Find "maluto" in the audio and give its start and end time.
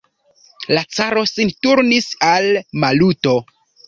2.85-3.35